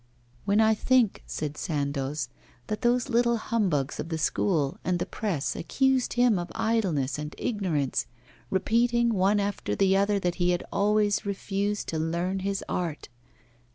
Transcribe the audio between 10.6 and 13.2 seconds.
always refused to learn his art.